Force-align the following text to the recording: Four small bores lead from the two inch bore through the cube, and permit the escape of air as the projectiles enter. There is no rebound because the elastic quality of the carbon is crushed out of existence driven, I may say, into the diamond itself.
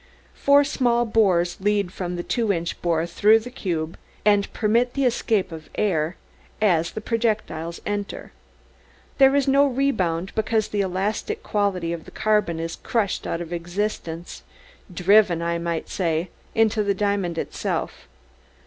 Four 0.33 0.63
small 0.63 1.05
bores 1.05 1.57
lead 1.59 1.91
from 1.93 2.15
the 2.15 2.23
two 2.23 2.51
inch 2.51 2.81
bore 2.81 3.05
through 3.05 3.37
the 3.37 3.51
cube, 3.51 3.99
and 4.25 4.51
permit 4.51 4.95
the 4.95 5.05
escape 5.05 5.51
of 5.51 5.69
air 5.75 6.15
as 6.59 6.89
the 6.93 7.01
projectiles 7.01 7.79
enter. 7.85 8.31
There 9.19 9.35
is 9.35 9.47
no 9.47 9.67
rebound 9.67 10.31
because 10.33 10.69
the 10.69 10.81
elastic 10.81 11.43
quality 11.43 11.93
of 11.93 12.05
the 12.05 12.09
carbon 12.09 12.59
is 12.59 12.77
crushed 12.77 13.27
out 13.27 13.41
of 13.41 13.53
existence 13.53 14.41
driven, 14.91 15.39
I 15.43 15.59
may 15.59 15.83
say, 15.85 16.31
into 16.55 16.81
the 16.81 16.95
diamond 16.95 17.37
itself. 17.37 18.07